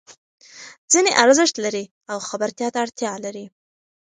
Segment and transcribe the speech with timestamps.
[0.91, 3.45] ځینې ارزښت لري او خبرتیا ته اړتیا لري.